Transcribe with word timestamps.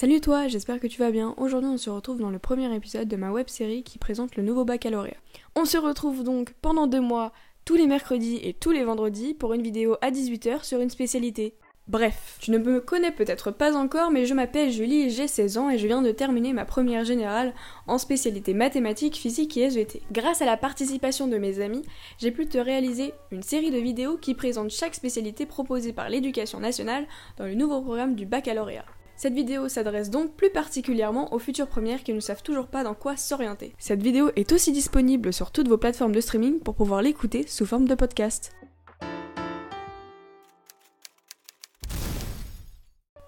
Salut 0.00 0.20
toi, 0.20 0.46
j'espère 0.46 0.78
que 0.78 0.86
tu 0.86 1.00
vas 1.00 1.10
bien. 1.10 1.34
Aujourd'hui, 1.38 1.70
on 1.70 1.76
se 1.76 1.90
retrouve 1.90 2.20
dans 2.20 2.30
le 2.30 2.38
premier 2.38 2.72
épisode 2.72 3.08
de 3.08 3.16
ma 3.16 3.32
web 3.32 3.48
série 3.48 3.82
qui 3.82 3.98
présente 3.98 4.36
le 4.36 4.44
nouveau 4.44 4.64
baccalauréat. 4.64 5.16
On 5.56 5.64
se 5.64 5.76
retrouve 5.76 6.22
donc 6.22 6.52
pendant 6.62 6.86
deux 6.86 7.00
mois, 7.00 7.32
tous 7.64 7.74
les 7.74 7.88
mercredis 7.88 8.38
et 8.44 8.54
tous 8.54 8.70
les 8.70 8.84
vendredis, 8.84 9.34
pour 9.34 9.54
une 9.54 9.62
vidéo 9.62 9.96
à 10.00 10.12
18h 10.12 10.62
sur 10.62 10.80
une 10.80 10.88
spécialité. 10.88 11.56
Bref, 11.88 12.38
tu 12.38 12.52
ne 12.52 12.58
me 12.58 12.80
connais 12.80 13.10
peut-être 13.10 13.50
pas 13.50 13.74
encore, 13.74 14.12
mais 14.12 14.24
je 14.24 14.34
m'appelle 14.34 14.70
Julie, 14.70 15.10
j'ai 15.10 15.26
16 15.26 15.58
ans 15.58 15.68
et 15.68 15.78
je 15.78 15.86
viens 15.88 16.00
de 16.00 16.12
terminer 16.12 16.52
ma 16.52 16.64
première 16.64 17.04
générale 17.04 17.52
en 17.88 17.98
spécialité 17.98 18.54
mathématiques, 18.54 19.16
physique 19.16 19.56
et 19.56 19.62
SVT. 19.62 20.02
Grâce 20.12 20.42
à 20.42 20.46
la 20.46 20.56
participation 20.56 21.26
de 21.26 21.38
mes 21.38 21.58
amis, 21.58 21.82
j'ai 22.18 22.30
pu 22.30 22.46
te 22.46 22.58
réaliser 22.58 23.14
une 23.32 23.42
série 23.42 23.72
de 23.72 23.78
vidéos 23.78 24.16
qui 24.16 24.36
présentent 24.36 24.70
chaque 24.70 24.94
spécialité 24.94 25.44
proposée 25.44 25.92
par 25.92 26.08
l'éducation 26.08 26.60
nationale 26.60 27.08
dans 27.36 27.46
le 27.46 27.54
nouveau 27.54 27.80
programme 27.80 28.14
du 28.14 28.26
baccalauréat. 28.26 28.84
Cette 29.18 29.34
vidéo 29.34 29.68
s'adresse 29.68 30.10
donc 30.10 30.36
plus 30.36 30.50
particulièrement 30.50 31.34
aux 31.34 31.40
futures 31.40 31.66
premières 31.66 32.04
qui 32.04 32.12
ne 32.12 32.20
savent 32.20 32.44
toujours 32.44 32.68
pas 32.68 32.84
dans 32.84 32.94
quoi 32.94 33.16
s'orienter. 33.16 33.74
Cette 33.76 34.00
vidéo 34.00 34.30
est 34.36 34.52
aussi 34.52 34.70
disponible 34.70 35.32
sur 35.32 35.50
toutes 35.50 35.66
vos 35.66 35.76
plateformes 35.76 36.14
de 36.14 36.20
streaming 36.20 36.60
pour 36.60 36.76
pouvoir 36.76 37.02
l'écouter 37.02 37.44
sous 37.48 37.66
forme 37.66 37.88
de 37.88 37.96
podcast. 37.96 38.52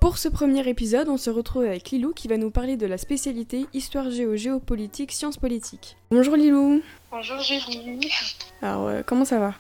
Pour 0.01 0.17
ce 0.17 0.29
premier 0.29 0.69
épisode, 0.69 1.09
on 1.09 1.17
se 1.17 1.29
retrouve 1.29 1.65
avec 1.65 1.91
Lilou 1.91 2.13
qui 2.13 2.29
va 2.29 2.37
nous 2.37 2.53
parler 2.53 2.77
de 2.77 2.87
la 2.87 2.97
spécialité 2.97 3.67
Histoire 3.75 4.13
géo, 4.13 4.37
géopolitique, 4.37 5.11
sciences 5.11 5.39
politiques. 5.39 5.97
Bonjour 6.13 6.37
Lilou 6.37 6.83
Bonjour 7.11 7.41
Julie. 7.41 8.09
Alors, 8.63 8.87
euh, 8.87 9.03
comment 9.05 9.25
ça 9.25 9.41
va? 9.41 9.55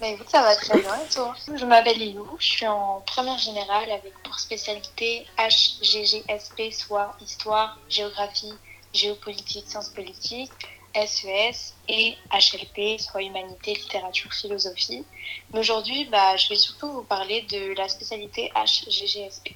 Bah 0.00 0.08
écoute, 0.08 0.28
ça 0.28 0.42
va 0.42 0.56
très 0.56 0.80
bien 0.80 0.94
et 0.94 1.12
toi? 1.12 1.34
Je 1.54 1.64
m'appelle 1.64 1.98
Lilou, 1.98 2.26
je 2.38 2.46
suis 2.46 2.66
en 2.66 3.02
première 3.06 3.38
générale 3.38 3.90
avec 3.90 4.12
pour 4.22 4.38
spécialité 4.38 5.26
HGGSP, 5.38 6.72
soit 6.72 7.16
Histoire, 7.20 7.78
Géographie, 7.88 8.54
Géopolitique, 8.92 9.66
Sciences 9.66 9.90
politiques. 9.90 10.52
SES 10.94 11.74
et 11.88 12.16
HLP, 12.32 12.98
soit 12.98 13.22
Humanité, 13.22 13.74
Littérature, 13.74 14.32
Philosophie. 14.32 15.04
Mais 15.52 15.60
aujourd'hui, 15.60 16.06
bah, 16.06 16.36
je 16.36 16.48
vais 16.48 16.56
surtout 16.56 16.90
vous 16.90 17.02
parler 17.02 17.42
de 17.42 17.76
la 17.76 17.88
spécialité 17.88 18.50
HGGSP. 18.56 19.54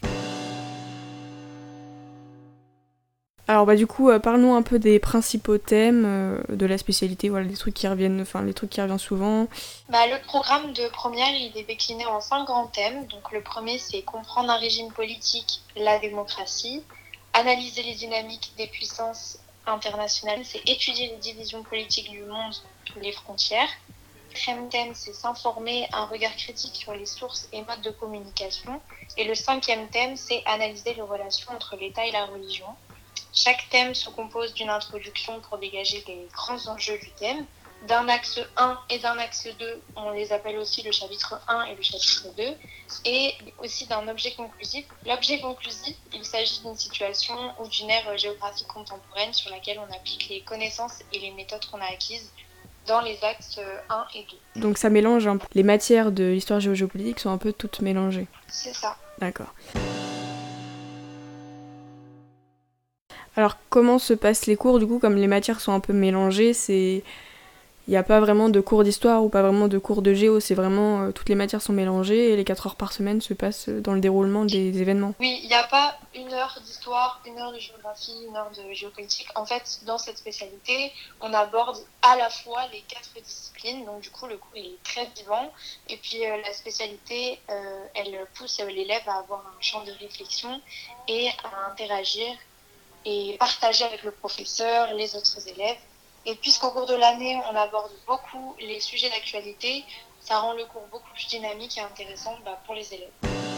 Alors 3.52 3.66
bah 3.66 3.76
du 3.76 3.86
coup, 3.86 4.08
euh, 4.08 4.18
parlons 4.18 4.56
un 4.56 4.62
peu 4.62 4.78
des 4.78 4.98
principaux 4.98 5.58
thèmes 5.58 6.04
euh, 6.06 6.40
de 6.48 6.64
la 6.64 6.78
spécialité, 6.78 7.28
voilà, 7.28 7.44
les 7.44 7.56
trucs 7.58 7.74
qui 7.74 7.86
reviennent, 7.86 8.22
enfin 8.22 8.40
les 8.40 8.54
trucs 8.54 8.70
qui 8.70 8.80
reviennent 8.80 8.96
souvent. 8.96 9.46
Bah, 9.90 10.06
le 10.06 10.18
programme 10.22 10.72
de 10.72 10.88
première, 10.88 11.28
il 11.34 11.54
est 11.54 11.64
décliné 11.64 12.06
en 12.06 12.22
cinq 12.22 12.46
grands 12.46 12.68
thèmes. 12.68 13.06
Donc 13.08 13.30
le 13.30 13.42
premier, 13.42 13.76
c'est 13.76 14.00
comprendre 14.00 14.48
un 14.48 14.56
régime 14.56 14.90
politique, 14.90 15.60
la 15.76 15.98
démocratie, 15.98 16.82
analyser 17.34 17.82
les 17.82 17.92
dynamiques 17.92 18.54
des 18.56 18.68
puissances 18.68 19.38
internationales, 19.66 20.40
c'est 20.44 20.66
étudier 20.66 21.08
les 21.08 21.18
divisions 21.18 21.62
politiques 21.62 22.10
du 22.10 22.22
monde, 22.22 22.54
les 23.02 23.12
frontières. 23.12 23.68
Le 24.48 24.68
thème, 24.70 24.92
c'est 24.94 25.12
s'informer, 25.12 25.86
un 25.92 26.06
regard 26.06 26.34
critique 26.36 26.74
sur 26.74 26.94
les 26.94 27.04
sources 27.04 27.50
et 27.52 27.58
modes 27.58 27.82
de 27.84 27.90
communication. 27.90 28.80
Et 29.18 29.24
le 29.24 29.34
cinquième 29.34 29.88
thème, 29.88 30.16
c'est 30.16 30.42
analyser 30.46 30.94
les 30.94 31.02
relations 31.02 31.52
entre 31.52 31.76
l'État 31.76 32.06
et 32.06 32.12
la 32.12 32.24
religion. 32.24 32.64
Chaque 33.32 33.68
thème 33.70 33.94
se 33.94 34.10
compose 34.10 34.52
d'une 34.54 34.68
introduction 34.68 35.40
pour 35.40 35.58
dégager 35.58 36.04
les 36.06 36.28
grands 36.32 36.66
enjeux 36.68 36.98
du 36.98 37.10
thème. 37.12 37.44
D'un 37.88 38.08
axe 38.08 38.38
1 38.56 38.78
et 38.90 39.00
d'un 39.00 39.18
axe 39.18 39.48
2, 39.58 39.82
on 39.96 40.10
les 40.10 40.32
appelle 40.32 40.56
aussi 40.58 40.82
le 40.82 40.92
chapitre 40.92 41.40
1 41.48 41.64
et 41.64 41.74
le 41.74 41.82
chapitre 41.82 42.28
2, 42.36 42.44
et 43.06 43.34
aussi 43.58 43.86
d'un 43.86 44.06
objet 44.06 44.32
conclusif. 44.34 44.84
L'objet 45.04 45.40
conclusif, 45.40 45.96
il 46.12 46.24
s'agit 46.24 46.60
d'une 46.60 46.76
situation 46.76 47.34
ou 47.58 47.66
d'une 47.66 47.90
ère 47.90 48.16
géographique 48.16 48.68
contemporaine 48.68 49.32
sur 49.32 49.50
laquelle 49.50 49.80
on 49.80 49.92
applique 49.92 50.28
les 50.28 50.42
connaissances 50.42 51.00
et 51.12 51.18
les 51.18 51.32
méthodes 51.32 51.64
qu'on 51.72 51.80
a 51.80 51.86
acquises 51.86 52.30
dans 52.86 53.00
les 53.00 53.18
axes 53.24 53.58
1 53.88 54.06
et 54.14 54.26
2. 54.54 54.60
Donc 54.60 54.78
ça 54.78 54.88
mélange 54.88 55.26
un 55.26 55.38
peu. 55.38 55.46
Les 55.54 55.64
matières 55.64 56.12
de 56.12 56.24
l'histoire 56.24 56.60
géopolitique 56.60 57.18
sont 57.18 57.30
un 57.30 57.38
peu 57.38 57.52
toutes 57.52 57.80
mélangées. 57.80 58.28
C'est 58.46 58.74
ça. 58.74 58.96
D'accord. 59.18 59.52
Alors 63.36 63.56
comment 63.70 63.98
se 63.98 64.14
passent 64.14 64.46
les 64.46 64.56
cours 64.56 64.78
du 64.78 64.86
coup 64.86 64.98
comme 64.98 65.16
les 65.16 65.26
matières 65.26 65.60
sont 65.60 65.72
un 65.72 65.80
peu 65.80 65.92
mélangées, 65.92 66.52
c'est 66.52 67.02
il 67.88 67.90
n'y 67.90 67.96
a 67.96 68.04
pas 68.04 68.20
vraiment 68.20 68.48
de 68.48 68.60
cours 68.60 68.84
d'histoire 68.84 69.24
ou 69.24 69.28
pas 69.28 69.42
vraiment 69.42 69.66
de 69.66 69.76
cours 69.76 70.02
de 70.02 70.14
géo, 70.14 70.38
c'est 70.38 70.54
vraiment 70.54 71.02
euh, 71.02 71.10
toutes 71.10 71.28
les 71.28 71.34
matières 71.34 71.60
sont 71.60 71.72
mélangées 71.72 72.32
et 72.32 72.36
les 72.36 72.44
4 72.44 72.66
heures 72.68 72.76
par 72.76 72.92
semaine 72.92 73.20
se 73.20 73.34
passent 73.34 73.68
dans 73.68 73.92
le 73.92 74.00
déroulement 74.00 74.44
des 74.44 74.80
événements. 74.80 75.14
Oui, 75.18 75.40
il 75.42 75.48
n'y 75.48 75.54
a 75.54 75.64
pas 75.64 75.98
une 76.14 76.32
heure 76.32 76.56
d'histoire, 76.64 77.20
une 77.26 77.36
heure 77.40 77.52
de 77.52 77.58
géographie, 77.58 78.14
une 78.28 78.36
heure 78.36 78.52
de 78.56 78.72
géopolitique. 78.72 79.26
En 79.34 79.44
fait, 79.44 79.80
dans 79.84 79.98
cette 79.98 80.16
spécialité, 80.16 80.92
on 81.20 81.32
aborde 81.34 81.78
à 82.02 82.16
la 82.16 82.30
fois 82.30 82.60
les 82.72 82.82
quatre 82.82 83.20
disciplines, 83.20 83.84
donc 83.84 84.00
du 84.00 84.10
coup 84.10 84.28
le 84.28 84.36
cours 84.36 84.52
est 84.54 84.80
très 84.84 85.08
vivant 85.16 85.52
et 85.88 85.96
puis 85.96 86.24
euh, 86.24 86.36
la 86.36 86.52
spécialité, 86.52 87.40
euh, 87.50 87.84
elle 87.96 88.16
pousse 88.34 88.60
l'élève 88.60 89.02
à 89.08 89.18
avoir 89.18 89.40
un 89.40 89.60
champ 89.60 89.82
de 89.82 89.92
réflexion 90.00 90.60
et 91.08 91.28
à 91.42 91.72
interagir 91.72 92.28
et 93.04 93.36
partager 93.38 93.84
avec 93.84 94.02
le 94.02 94.12
professeur, 94.12 94.94
les 94.94 95.16
autres 95.16 95.48
élèves 95.48 95.78
et 96.24 96.36
puisqu'au 96.36 96.70
cours 96.70 96.86
de 96.86 96.94
l'année, 96.94 97.40
on 97.50 97.56
aborde 97.56 97.92
beaucoup 98.06 98.54
les 98.60 98.80
sujets 98.80 99.10
d'actualité, 99.10 99.84
ça 100.20 100.38
rend 100.38 100.52
le 100.52 100.64
cours 100.66 100.86
beaucoup 100.90 101.10
plus 101.12 101.28
dynamique 101.28 101.76
et 101.78 101.80
intéressant 101.80 102.36
bah, 102.44 102.60
pour 102.64 102.74
les 102.74 102.94
élèves. 102.94 103.51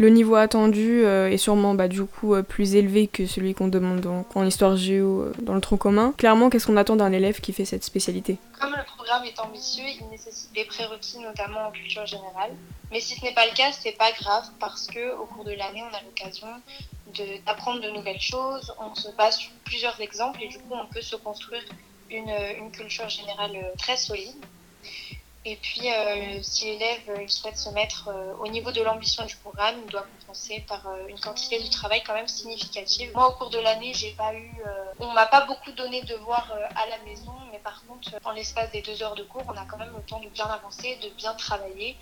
Le 0.00 0.08
niveau 0.08 0.34
attendu 0.34 1.04
euh, 1.04 1.28
est 1.28 1.36
sûrement 1.36 1.74
bah, 1.74 1.86
du 1.86 2.06
coup 2.06 2.34
euh, 2.34 2.42
plus 2.42 2.74
élevé 2.74 3.06
que 3.06 3.26
celui 3.26 3.52
qu'on 3.52 3.68
demande 3.68 4.24
en 4.34 4.46
histoire 4.46 4.74
géo 4.74 5.20
euh, 5.20 5.34
dans 5.42 5.54
le 5.54 5.60
tronc 5.60 5.76
commun. 5.76 6.14
Clairement, 6.16 6.48
qu'est-ce 6.48 6.66
qu'on 6.66 6.78
attend 6.78 6.96
d'un 6.96 7.12
élève 7.12 7.42
qui 7.42 7.52
fait 7.52 7.66
cette 7.66 7.84
spécialité? 7.84 8.38
Comme 8.58 8.70
le 8.74 8.82
programme 8.86 9.26
est 9.26 9.38
ambitieux, 9.38 9.84
il 9.86 10.08
nécessite 10.08 10.54
des 10.54 10.64
prérequis, 10.64 11.18
notamment 11.18 11.66
en 11.66 11.70
culture 11.70 12.06
générale. 12.06 12.52
Mais 12.90 12.98
si 13.00 13.14
ce 13.14 13.22
n'est 13.22 13.34
pas 13.34 13.44
le 13.44 13.54
cas, 13.54 13.72
c'est 13.72 13.92
pas 13.92 14.10
grave 14.12 14.46
parce 14.58 14.86
que 14.86 15.18
au 15.18 15.26
cours 15.26 15.44
de 15.44 15.52
l'année, 15.52 15.82
on 15.82 15.94
a 15.94 16.00
l'occasion 16.00 16.46
d'apprendre 17.44 17.82
de, 17.82 17.90
nouvelles 17.90 18.22
choses. 18.22 18.72
On 18.80 18.94
se 18.94 19.10
base 19.18 19.36
sur 19.36 19.50
plusieurs 19.66 20.00
exemples 20.00 20.42
et 20.42 20.48
du 20.48 20.56
coup, 20.60 20.72
on 20.72 20.86
peut 20.86 21.02
se 21.02 21.16
construire 21.16 21.62
une, 22.10 22.32
une 22.58 22.70
culture 22.70 23.10
générale 23.10 23.52
très 23.76 23.98
solide. 23.98 24.46
Et 25.46 25.56
puis, 25.56 25.90
euh, 25.90 26.42
si 26.42 26.66
l'élève 26.66 27.08
euh, 27.08 27.26
souhaite 27.26 27.56
se 27.56 27.70
mettre 27.70 28.08
euh, 28.08 28.34
au 28.40 28.48
niveau 28.48 28.72
de 28.72 28.82
l'ambition 28.82 29.24
du 29.24 29.34
programme, 29.36 29.76
il 29.82 29.90
doit 29.90 30.06
compenser 30.20 30.62
par 30.68 30.82
une 31.08 31.18
quantité 31.18 31.62
de 31.62 31.70
travail 31.70 32.02
quand 32.06 32.12
même 32.12 32.28
significative. 32.28 33.10
Moi, 33.14 33.26
au 33.26 33.32
cours 33.32 33.48
de 33.48 33.58
l'année, 33.58 33.94
j'ai 33.94 34.10
pas 34.10 34.34
eu, 34.34 34.50
on 34.98 35.10
m'a 35.12 35.26
pas 35.26 35.46
beaucoup 35.46 35.72
donné 35.72 36.02
de 36.02 36.08
devoirs 36.08 36.52
à 36.76 36.86
la 36.88 36.98
maison, 37.04 37.32
mais 37.52 37.58
par 37.58 37.82
contre, 37.86 38.10
en 38.24 38.32
l'espace 38.32 38.70
des 38.70 38.82
deux 38.82 39.02
heures 39.02 39.14
de 39.14 39.22
cours, 39.22 39.42
on 39.48 39.56
a 39.56 39.64
quand 39.64 39.78
même 39.78 39.92
le 39.96 40.02
temps 40.02 40.20
de 40.20 40.28
bien 40.28 40.46
avancer, 40.46 40.98
de 41.02 41.08
bien 41.16 41.32
travailler. 41.34 41.96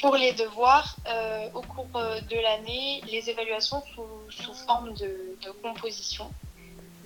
Pour 0.00 0.16
les 0.16 0.32
devoirs, 0.32 0.96
au 1.54 1.62
cours 1.62 1.88
de 1.92 2.42
l'année, 2.42 3.02
les 3.06 3.30
évaluations 3.30 3.82
sous, 3.94 4.42
sous 4.42 4.54
forme 4.54 4.94
de, 4.94 5.36
de 5.42 5.50
composition. 5.62 6.30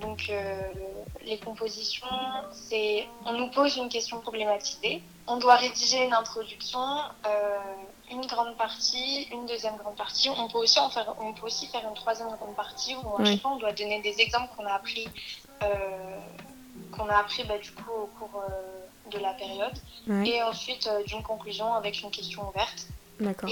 Donc, 0.00 0.28
euh, 0.30 0.60
les 1.24 1.38
compositions, 1.38 2.06
c'est 2.52 3.06
on 3.26 3.34
nous 3.34 3.50
pose 3.50 3.76
une 3.76 3.88
question 3.88 4.20
problématisée, 4.20 5.02
on 5.26 5.36
doit 5.36 5.56
rédiger 5.56 6.04
une 6.04 6.14
introduction, 6.14 6.80
euh, 7.26 7.58
une 8.10 8.24
grande 8.26 8.56
partie, 8.56 9.28
une 9.30 9.46
deuxième 9.46 9.76
grande 9.76 9.96
partie. 9.96 10.30
On 10.30 10.48
peut 10.48 10.58
aussi 10.58 10.78
en 10.78 10.88
faire, 10.88 11.14
on 11.20 11.32
peut 11.32 11.46
aussi 11.46 11.66
faire 11.66 11.82
une 11.86 11.94
troisième 11.94 12.28
grande 12.28 12.56
partie 12.56 12.94
où 12.96 13.02
fois 13.02 13.50
on 13.52 13.56
doit 13.56 13.72
donner 13.72 14.00
des 14.00 14.20
exemples 14.20 14.48
qu'on 14.56 14.64
a 14.64 14.72
appris, 14.72 15.08
euh, 15.62 15.66
qu'on 16.92 17.06
a 17.08 17.16
appris 17.16 17.44
bah, 17.44 17.58
du 17.58 17.70
coup 17.72 17.90
au 18.02 18.06
cours 18.18 18.42
de 19.10 19.18
la 19.18 19.34
période, 19.34 19.76
et 20.24 20.42
ensuite 20.42 20.88
d'une 21.06 21.22
conclusion 21.22 21.74
avec 21.74 22.00
une 22.02 22.10
question 22.10 22.48
ouverte. 22.48 22.86
D'accord. 23.18 23.50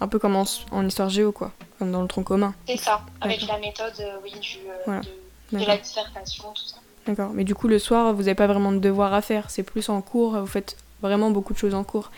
Un 0.00 0.08
peu 0.08 0.18
comme 0.18 0.36
en, 0.36 0.82
histoire 0.86 1.08
géo, 1.08 1.32
quoi, 1.32 1.52
comme 1.78 1.90
dans 1.90 2.02
le 2.02 2.08
tronc 2.08 2.24
commun. 2.24 2.54
C'est 2.66 2.76
ça, 2.76 3.00
avec 3.22 3.46
la 3.46 3.58
méthode, 3.58 3.94
oui, 4.22 4.32
du, 4.40 4.58
de 4.58 5.23
la 5.58 5.76
dissertation, 5.76 6.44
tout 6.54 6.64
ça. 6.64 6.76
D'accord, 7.06 7.30
mais 7.34 7.44
du 7.44 7.54
coup 7.54 7.68
le 7.68 7.78
soir, 7.78 8.14
vous 8.14 8.22
n'avez 8.22 8.34
pas 8.34 8.46
vraiment 8.46 8.72
de 8.72 8.78
devoirs 8.78 9.12
à 9.12 9.20
faire, 9.20 9.50
c'est 9.50 9.62
plus 9.62 9.88
en 9.90 10.00
cours, 10.00 10.38
vous 10.38 10.46
faites 10.46 10.76
vraiment 11.02 11.30
beaucoup 11.30 11.52
de 11.52 11.58
choses 11.58 11.74
en 11.74 11.84
cours. 11.84 12.10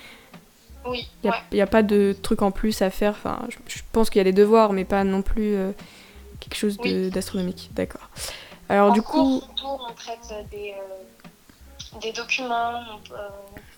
Oui. 0.88 1.08
Il 1.24 1.32
n'y 1.52 1.60
a, 1.60 1.66
pas 1.66 1.82
de 1.82 2.14
trucs 2.22 2.42
en 2.42 2.50
plus 2.50 2.80
à 2.82 2.90
faire, 2.90 3.12
enfin, 3.12 3.40
je, 3.48 3.80
pense 3.92 4.10
qu'il 4.10 4.18
y 4.18 4.20
a 4.20 4.24
des 4.24 4.32
devoirs, 4.32 4.72
mais 4.72 4.84
pas 4.84 5.02
non 5.04 5.22
plus 5.22 5.56
euh, 5.56 5.72
quelque 6.40 6.54
chose 6.54 6.78
d'astronomique. 6.78 7.70
D'accord. 7.72 8.08
Alors 8.68 8.92
du 8.92 9.02
coup. 9.02 9.42
on 9.64 9.92
traite 9.94 10.32
des, 10.50 10.74
euh, 10.78 11.98
des 12.00 12.12
documents, 12.12 12.74
euh, 13.12 13.28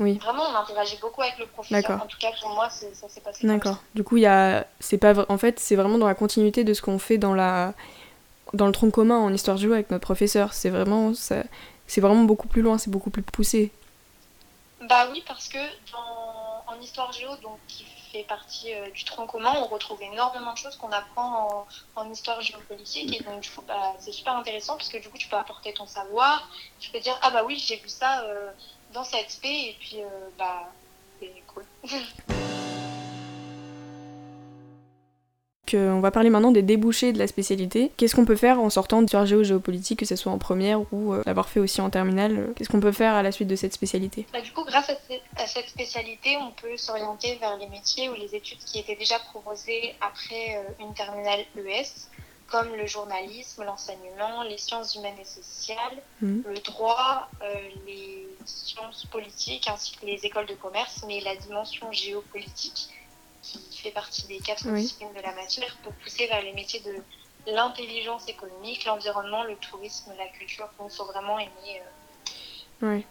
oui. 0.00 0.18
vraiment 0.18 0.44
on 0.50 0.56
interagit 0.56 0.98
beaucoup 1.00 1.22
avec 1.22 1.38
le 1.38 1.46
professeur. 1.46 2.02
En 2.02 2.06
tout 2.06 2.18
cas 2.18 2.28
pour 2.40 2.50
moi, 2.50 2.68
ça 2.70 3.08
s'est 3.08 3.20
passé. 3.20 3.46
D'accord. 3.46 3.78
Du 3.94 4.04
coup, 4.04 4.16
il 4.16 4.22
y 4.22 4.26
a, 4.26 4.66
c'est 4.80 4.98
pas, 4.98 5.14
en 5.28 5.38
fait, 5.38 5.58
c'est 5.58 5.76
vraiment 5.76 5.98
dans 5.98 6.06
la 6.08 6.14
continuité 6.14 6.64
de 6.64 6.74
ce 6.74 6.82
qu'on 6.82 6.98
fait 6.98 7.18
dans 7.18 7.34
la 7.34 7.74
dans 8.52 8.66
le 8.66 8.72
tronc 8.72 8.90
commun 8.90 9.18
en 9.18 9.32
histoire 9.32 9.56
géo 9.56 9.72
avec 9.72 9.90
notre 9.90 10.02
professeur. 10.02 10.52
C'est 10.52 10.70
vraiment, 10.70 11.12
c'est 11.14 12.00
vraiment 12.00 12.24
beaucoup 12.24 12.48
plus 12.48 12.62
loin, 12.62 12.78
c'est 12.78 12.90
beaucoup 12.90 13.10
plus 13.10 13.22
poussé. 13.22 13.72
Bah 14.88 15.08
oui, 15.12 15.22
parce 15.26 15.48
que 15.48 15.58
en 16.68 16.80
histoire 16.80 17.12
géo, 17.12 17.34
donc 17.42 17.58
qui 17.66 17.84
fait 18.12 18.24
partie 18.24 18.74
euh, 18.74 18.90
du 18.90 19.04
tronc 19.04 19.26
commun, 19.26 19.52
on 19.56 19.66
retrouve 19.66 20.00
énormément 20.02 20.52
de 20.52 20.58
choses 20.58 20.76
qu'on 20.76 20.92
apprend 20.92 21.66
en, 21.96 22.10
histoire 22.10 22.40
géopolitique. 22.40 23.20
Et 23.20 23.24
donc, 23.24 23.40
du 23.40 23.50
coup, 23.50 23.62
bah, 23.66 23.94
c'est 23.98 24.12
super 24.12 24.36
intéressant 24.36 24.76
parce 24.76 24.88
que 24.88 24.98
du 24.98 25.08
coup, 25.08 25.18
tu 25.18 25.28
peux 25.28 25.36
apporter 25.36 25.72
ton 25.72 25.86
savoir. 25.86 26.48
Tu 26.80 26.90
peux 26.90 27.00
dire, 27.00 27.18
ah 27.22 27.30
bah 27.30 27.42
oui, 27.44 27.62
j'ai 27.64 27.76
vu 27.76 27.88
ça 27.88 28.22
euh, 28.22 28.50
dans 28.92 29.04
cette 29.04 29.30
SP, 29.30 29.44
et 29.44 29.76
puis, 29.78 30.00
euh, 30.00 30.28
bah, 30.38 30.70
c'est 31.20 31.42
cool. 31.46 31.64
on 35.74 36.00
va 36.00 36.10
parler 36.10 36.30
maintenant 36.30 36.50
des 36.50 36.62
débouchés 36.62 37.12
de 37.12 37.18
la 37.18 37.26
spécialité. 37.26 37.90
Qu'est-ce 37.96 38.14
qu'on 38.14 38.24
peut 38.24 38.36
faire 38.36 38.60
en 38.60 38.70
sortant 38.70 39.02
de 39.02 39.08
géo 39.08 39.42
géopolitique, 39.42 40.00
que 40.00 40.06
ce 40.06 40.16
soit 40.16 40.32
en 40.32 40.38
première 40.38 40.80
ou 40.92 41.12
euh, 41.12 41.22
l'avoir 41.26 41.48
fait 41.48 41.60
aussi 41.60 41.80
en 41.80 41.90
terminale 41.90 42.52
Qu'est-ce 42.56 42.68
qu'on 42.68 42.80
peut 42.80 42.92
faire 42.92 43.14
à 43.14 43.22
la 43.22 43.32
suite 43.32 43.48
de 43.48 43.56
cette 43.56 43.72
spécialité? 43.72 44.26
Bah, 44.32 44.40
Du 44.40 44.52
coup, 44.52 44.64
grâce 44.64 44.90
à, 44.90 45.46
cette 45.46 45.68
spécialité, 45.68 46.36
on 46.36 46.50
peut 46.50 46.76
s'orienter 46.76 47.36
vers 47.36 47.56
les 47.58 47.68
métiers 47.68 48.08
ou 48.08 48.14
les 48.14 48.34
études 48.34 48.58
qui 48.58 48.78
étaient 48.78 48.96
déjà 48.96 49.18
proposées 49.18 49.94
après 50.00 50.56
euh, 50.56 50.84
une 50.84 50.94
terminale 50.94 51.40
ES, 51.56 52.08
comme 52.48 52.74
le 52.76 52.86
journalisme, 52.86 53.64
l'enseignement, 53.64 54.42
les 54.42 54.58
sciences 54.58 54.94
humaines 54.94 55.18
et 55.20 55.24
sociales, 55.24 56.02
mmh. 56.22 56.40
le 56.46 56.58
droit, 56.60 57.28
euh, 57.42 57.54
les 57.86 58.26
sciences 58.46 59.04
politiques 59.06 59.68
ainsi 59.68 59.96
que 59.96 60.06
les 60.06 60.24
écoles 60.24 60.46
de 60.46 60.54
commerce, 60.54 61.04
mais 61.06 61.20
la 61.20 61.36
dimension 61.36 61.92
géopolitique 61.92 62.88
qui 63.42 63.78
fait 63.78 63.90
partie 63.90 64.26
des 64.26 64.38
quatre 64.38 64.68
disciplines 64.72 65.12
de 65.16 65.22
la 65.22 65.34
matière 65.34 65.76
pour 65.82 65.92
pousser 65.94 66.26
vers 66.26 66.42
les 66.42 66.52
métiers 66.52 66.80
de 66.80 66.94
l'intelligence 67.52 68.28
économique, 68.28 68.84
l'environnement, 68.84 69.44
le 69.44 69.56
tourisme, 69.56 70.12
la 70.18 70.26
culture. 70.26 70.68
il 70.84 70.90
faut 70.90 71.04
vraiment 71.04 71.38
aimer. 71.38 71.80
Euh, 72.82 72.94
oui. 72.94 73.06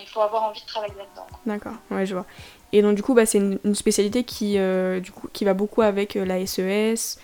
il 0.00 0.06
faut 0.08 0.20
avoir 0.20 0.44
envie 0.44 0.60
de 0.60 0.66
travailler 0.66 0.94
là-dedans. 0.94 1.26
D'accord, 1.46 1.74
ouais, 1.90 2.06
je 2.06 2.14
vois. 2.14 2.26
Et 2.72 2.82
donc, 2.82 2.96
du 2.96 3.02
coup, 3.02 3.14
bah, 3.14 3.26
c'est 3.26 3.38
une, 3.38 3.74
spécialité 3.74 4.24
qui, 4.24 4.58
euh, 4.58 5.00
du 5.00 5.12
coup, 5.12 5.28
qui 5.32 5.44
va 5.44 5.54
beaucoup 5.54 5.82
avec 5.82 6.16
euh, 6.16 6.24
la 6.24 6.44
SES, 6.46 7.18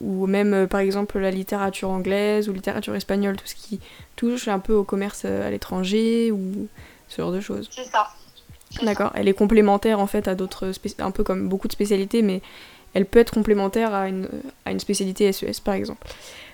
ou 0.00 0.26
même, 0.26 0.68
par 0.68 0.80
exemple, 0.80 1.18
la 1.18 1.30
littérature 1.30 1.90
anglaise 1.90 2.48
ou 2.48 2.52
littérature 2.52 2.94
espagnole, 2.94 3.36
tout 3.36 3.46
ce 3.46 3.54
qui 3.54 3.80
touche 4.14 4.46
un 4.48 4.58
peu 4.58 4.74
au 4.74 4.84
commerce 4.84 5.24
à 5.24 5.50
l'étranger, 5.50 6.30
ou 6.30 6.68
ce 7.08 7.22
genre 7.22 7.32
de 7.32 7.40
choses. 7.40 7.68
C'est 7.72 7.84
ça. 7.84 8.08
D'accord. 8.82 9.12
Elle 9.14 9.28
est 9.28 9.34
complémentaire 9.34 10.00
en 10.00 10.06
fait 10.06 10.28
à 10.28 10.34
d'autres, 10.34 10.72
un 10.98 11.10
peu 11.10 11.24
comme 11.24 11.48
beaucoup 11.48 11.68
de 11.68 11.72
spécialités, 11.72 12.22
mais 12.22 12.40
elle 12.94 13.06
peut 13.06 13.18
être 13.18 13.32
complémentaire 13.32 13.94
à 13.94 14.08
une, 14.08 14.28
à 14.64 14.72
une 14.72 14.80
spécialité 14.80 15.30
SES 15.32 15.44
e 15.44 15.62
par 15.64 15.74
exemple. 15.74 16.06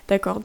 D'accord. 0.07 0.41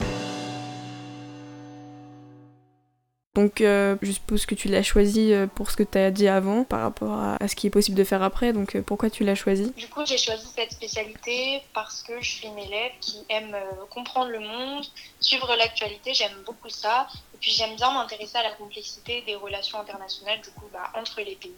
Donc 3.35 3.61
euh, 3.61 3.95
je 4.01 4.11
suppose 4.11 4.47
que 4.47 4.55
tu 4.55 4.69
l'as 4.69 4.81
choisi 4.81 5.33
euh, 5.33 5.45
pour 5.45 5.69
ce 5.69 5.77
que 5.77 5.83
tu 5.83 5.99
as 5.99 6.09
dit 6.09 6.27
avant 6.27 6.63
par 6.63 6.81
rapport 6.81 7.13
à, 7.13 7.47
ce 7.47 7.55
qui 7.55 7.67
est 7.67 7.69
possible 7.69 7.95
de 7.95 8.03
faire 8.03 8.23
après. 8.23 8.53
Donc 8.53 8.75
euh, 8.75 8.81
pourquoi 8.81 9.11
tu 9.11 9.23
l'as 9.23 9.35
choisi? 9.35 9.71
Du 9.77 9.87
coup 9.87 10.03
j'ai 10.05 10.17
choisi 10.17 10.47
cette 10.55 10.71
spécialité 10.71 11.61
parce 11.73 12.01
que 12.01 12.19
je 12.21 12.27
suis 12.27 12.47
une 12.47 12.57
élève 12.57 12.91
qui 12.99 13.23
aime 13.29 13.55
comprendre 13.91 14.31
le 14.31 14.39
monde, 14.39 14.83
suivre 15.19 15.55
l'actualité, 15.55 16.13
j'aime 16.13 16.35
beaucoup 16.45 16.69
ça. 16.69 17.07
Et 17.35 17.37
puis 17.37 17.51
j'aime 17.51 17.75
bien 17.75 17.91
m'intéresser 17.91 18.37
à 18.37 18.43
la 18.43 18.51
complexité 18.51 19.21
des 19.21 19.35
relations 19.35 19.79
internationales 19.79 20.41
du 20.41 20.49
coup 20.49 20.65
bah, 20.73 20.91
entre 20.95 21.21
les 21.21 21.35
pays. 21.35 21.53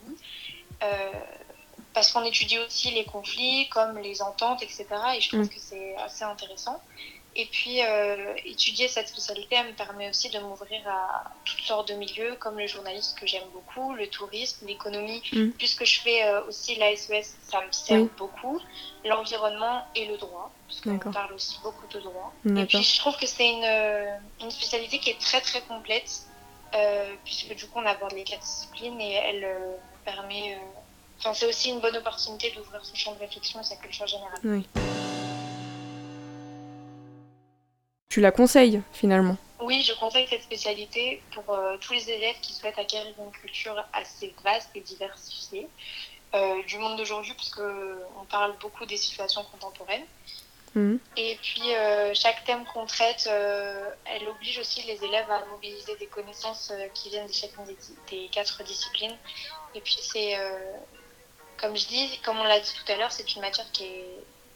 parce 1.93 2.11
qu'on 2.11 2.23
étudie 2.25 2.59
aussi 2.59 2.91
les 2.91 3.05
conflits 3.05 3.69
comme 3.69 3.97
les 3.97 4.21
ententes, 4.21 4.61
etc. 4.61 4.87
Et 5.15 5.21
je 5.21 5.29
trouve 5.29 5.45
mm. 5.45 5.49
que 5.49 5.59
c'est 5.59 5.95
assez 5.95 6.25
intéressant. 6.25 6.81
Et 7.35 7.45
puis, 7.45 7.81
euh, 7.81 8.33
étudier 8.43 8.89
cette 8.89 9.07
spécialité, 9.07 9.55
elle 9.55 9.67
me 9.67 9.73
permet 9.73 10.09
aussi 10.09 10.29
de 10.29 10.39
m'ouvrir 10.39 10.85
à 10.85 11.31
toutes 11.45 11.61
sortes 11.61 11.87
de 11.87 11.93
milieux, 11.93 12.35
comme 12.35 12.59
le 12.59 12.67
journalisme 12.67 13.17
que 13.17 13.25
j'aime 13.25 13.47
beaucoup, 13.53 13.93
le 13.93 14.07
tourisme, 14.07 14.67
l'économie, 14.67 15.23
mm. 15.31 15.51
puisque 15.51 15.85
je 15.85 16.01
fais 16.01 16.23
euh, 16.25 16.43
aussi 16.45 16.75
l'ASES, 16.75 17.09
e 17.09 17.23
ça 17.49 17.65
me 17.65 17.71
sert 17.71 18.03
beaucoup, 18.17 18.59
l'environnement 19.05 19.85
et 19.95 20.07
le 20.07 20.17
droit, 20.17 20.51
parce 20.67 20.81
qu'on 20.81 21.11
parle 21.11 21.33
aussi 21.33 21.57
beaucoup 21.63 21.87
de 21.87 22.01
droit. 22.01 22.33
Et 22.45 22.65
puis, 22.65 22.83
je 22.83 22.99
trouve 22.99 23.15
que 23.15 23.25
c'est 23.25 23.49
une, 23.49 23.63
euh, 23.63 24.17
une, 24.41 24.51
spécialité 24.51 24.99
qui 24.99 25.11
est 25.11 25.19
très 25.19 25.39
très 25.39 25.61
complète, 25.61 26.23
puisque 27.23 27.55
du 27.55 27.65
coup, 27.67 27.79
on 27.79 27.85
aborde 27.85 28.13
les 28.13 28.25
quatre 28.25 28.41
disciplines 28.41 28.99
et 28.99 29.13
elle 29.13 29.47
permet. 30.03 30.59
Enfin, 31.19 31.33
c'est 31.33 31.45
aussi 31.45 31.69
une 31.69 31.79
bonne 31.79 31.95
opportunité 31.95 32.51
d'ouvrir 32.51 32.83
son 32.83 32.95
champ 32.95 33.13
de 33.13 33.19
réflexion 33.19 33.61
et 33.61 33.63
sa 33.63 33.77
culture 33.77 34.07
générale. 34.07 34.39
Oui. 34.43 34.67
Tu 38.11 38.19
la 38.19 38.31
conseilles 38.31 38.81
finalement 38.91 39.37
Oui, 39.61 39.81
je 39.83 39.93
conseille 39.93 40.27
cette 40.27 40.43
spécialité 40.43 41.23
pour 41.33 41.55
euh, 41.55 41.77
tous 41.79 41.93
les 41.93 42.09
élèves 42.11 42.35
qui 42.41 42.53
souhaitent 42.53 42.77
acquérir 42.77 43.13
une 43.17 43.31
culture 43.31 43.81
assez 43.93 44.35
vaste 44.43 44.69
et 44.75 44.81
diversifiée 44.81 45.67
euh, 46.35 46.61
du 46.63 46.77
monde 46.77 46.97
d'aujourd'hui, 46.97 47.33
puisqu'on 47.33 48.25
parle 48.29 48.53
beaucoup 48.59 48.85
des 48.85 48.97
situations 48.97 49.43
contemporaines. 49.45 50.03
Mhm. 50.75 50.99
Et 51.15 51.39
puis, 51.41 51.73
euh, 51.73 52.13
chaque 52.13 52.43
thème 52.43 52.65
qu'on 52.73 52.85
traite, 52.85 53.27
elle 53.27 54.27
oblige 54.27 54.59
aussi 54.59 54.81
les 54.83 55.03
élèves 55.03 55.31
à 55.31 55.45
mobiliser 55.45 55.95
des 55.95 56.07
connaissances 56.07 56.73
qui 56.93 57.09
viennent 57.09 57.27
de 57.27 57.33
chacune 57.33 57.63
des, 57.65 57.77
des, 58.09 58.27
quatre 58.27 58.61
disciplines. 58.63 59.15
Et 59.73 59.79
puis, 59.79 59.97
c'est, 60.01 60.37
comme 61.57 61.77
je 61.77 61.87
dis, 61.87 62.19
comme 62.25 62.39
on 62.39 62.43
l'a 62.43 62.59
dit 62.59 62.73
tout 62.73 62.91
à 62.91 62.97
l'heure, 62.97 63.11
c'est 63.11 63.35
une 63.35 63.41
matière 63.41 63.69
qui 63.71 63.85
est 63.85 64.05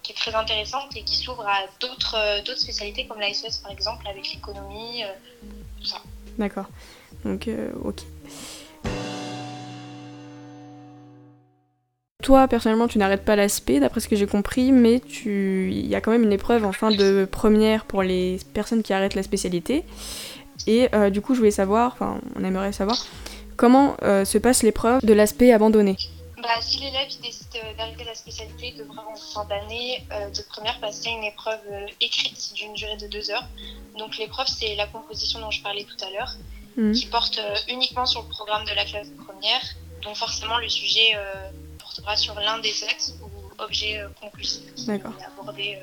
qui 0.05 0.11
est 0.11 0.15
très 0.15 0.35
intéressante 0.35 0.95
et 0.95 1.01
qui 1.01 1.15
s'ouvre 1.15 1.47
à 1.47 1.61
d'autres 1.79 2.15
euh, 2.15 2.55
spécialités 2.55 3.07
comme 3.07 3.19
la 3.19 3.33
SES 3.33 3.57
par 3.63 3.71
exemple 3.71 4.07
avec 4.07 4.31
l'économie, 4.31 5.03
euh, 5.03 5.07
tout 5.79 5.87
ça. 5.87 5.97
D'accord. 6.37 6.65
Donc, 7.23 7.47
euh, 7.47 7.71
ok. 7.83 8.01
Toi, 12.21 12.47
personnellement, 12.47 12.87
tu 12.87 12.99
n'arrêtes 12.99 13.25
pas 13.25 13.35
l'aspect, 13.35 13.79
d'après 13.79 13.99
ce 13.99 14.07
que 14.07 14.15
j'ai 14.15 14.27
compris, 14.27 14.71
mais 14.71 14.99
tu... 14.99 15.71
il 15.71 15.87
y 15.87 15.95
a 15.95 16.01
quand 16.01 16.11
même 16.11 16.23
une 16.23 16.33
épreuve 16.33 16.65
en 16.65 16.71
fin 16.71 16.91
de 16.91 17.27
première 17.31 17.85
pour 17.85 18.03
les 18.03 18.39
personnes 18.53 18.83
qui 18.83 18.93
arrêtent 18.93 19.15
la 19.15 19.23
spécialité. 19.23 19.83
Et 20.65 20.89
du 21.11 21.21
coup, 21.21 21.35
je 21.35 21.39
voulais 21.39 21.51
savoir, 21.51 21.91
enfin, 21.93 22.19
on 22.35 22.43
aimerait 22.43 22.71
savoir, 22.71 22.97
comment 23.57 23.95
se 24.01 24.39
passe 24.39 24.63
l'épreuve 24.63 25.05
de 25.05 25.13
l'aspect 25.13 25.53
abandonné? 25.53 25.97
Bah, 26.47 26.61
si 26.61 26.79
l'élève 26.79 27.07
décide 27.21 27.47
d'arrêter 27.77 28.03
la 28.03 28.15
spécialité, 28.15 28.73
il 28.75 28.77
devra 28.77 29.05
en 29.07 29.15
fin 29.15 29.45
d'année 29.45 30.05
euh, 30.11 30.29
de 30.29 30.41
première 30.43 30.79
passer 30.79 31.09
une 31.09 31.23
épreuve 31.23 31.59
euh, 31.71 31.87
écrite 32.01 32.53
d'une 32.55 32.73
durée 32.73 32.97
de 32.97 33.07
deux 33.07 33.31
heures. 33.31 33.47
Donc 33.97 34.17
l'épreuve, 34.17 34.47
c'est 34.47 34.75
la 34.75 34.87
composition 34.87 35.39
dont 35.39 35.51
je 35.51 35.61
parlais 35.61 35.85
tout 35.85 36.05
à 36.05 36.09
l'heure, 36.11 36.33
mhm. 36.77 36.93
qui 36.93 37.05
porte 37.07 37.37
euh, 37.37 37.55
uniquement 37.69 38.05
sur 38.05 38.21
le 38.23 38.29
programme 38.29 38.65
de 38.65 38.73
la 38.73 38.85
classe 38.85 39.09
de 39.09 39.15
première. 39.15 39.61
Donc 40.01 40.15
forcément, 40.15 40.57
le 40.57 40.69
sujet 40.69 41.17
portera 41.79 42.15
sur 42.15 42.35
l'un 42.35 42.59
des 42.59 42.83
axes 42.83 43.15
ou 43.21 43.29
objets 43.57 44.03
conclusifs 44.21 44.75
qui 44.75 44.91
est 44.91 45.01
abordé 45.25 45.79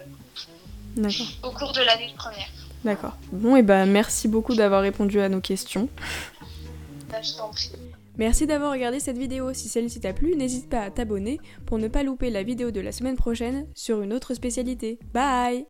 au 1.43 1.51
cours 1.51 1.73
de 1.73 1.81
l'année 1.81 2.09
de 2.09 2.17
première. 2.17 2.49
D'accord. 2.85 3.17
Bon, 3.33 3.57
et 3.57 3.63
ben 3.63 3.87
merci 3.87 4.29
beaucoup 4.29 4.55
d'avoir 4.55 4.83
répondu 4.83 5.21
à 5.21 5.29
nos 5.29 5.41
questions. 5.41 5.89
Bah, 7.09 7.21
je 7.21 7.33
t'en 7.33 7.49
prie. 7.49 7.73
Merci 8.19 8.47
d'avoir 8.47 8.73
regardé 8.73 9.01
cette 9.01 9.19
vidéo. 9.19 9.53
Si 9.53 9.69
celle-ci 9.69 10.01
t'a 10.01 10.13
plu, 10.13 10.37
n'hésite 10.37 10.69
pas 10.69 10.81
à 10.81 10.91
t'abonner 10.91 11.39
pour 11.67 11.79
ne 11.79 11.89
pas 11.89 12.03
louper 12.03 12.31
la 12.31 12.43
vidéo 12.43 12.71
de 12.71 12.81
la 12.81 12.93
semaine 12.93 13.17
prochaine 13.17 13.67
sur 13.75 14.03
une 14.03 14.13
autre 14.13 14.35
spécialité. 14.35 14.99
Bye 15.13 15.67